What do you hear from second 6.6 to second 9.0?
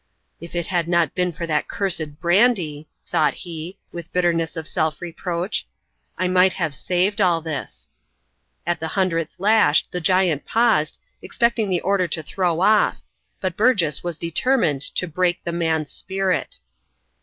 saved all this." At the